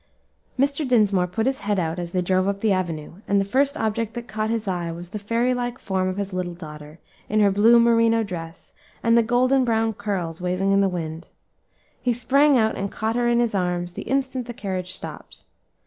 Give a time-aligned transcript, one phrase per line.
[0.57, 0.87] Mr.
[0.87, 4.15] Dinsmore put out his head as they drove up the avenue, and the first object
[4.15, 6.97] that caught his eye was the fairy like form of his little daughter,
[7.29, 11.29] in her blue merino dress, and the golden brown curls waving in the wind.
[12.01, 15.43] He sprang out and caught her in his arms the instant the carriage stopped.